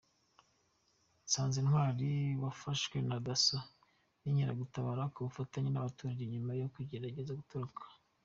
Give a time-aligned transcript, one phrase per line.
[1.25, 2.11] Nsanzintwari
[2.43, 3.57] wafashwe na Dasso
[4.21, 7.81] n’inkeragutabara ku bufatanye n’abaturage nyuma yo kugerageza gutoroka.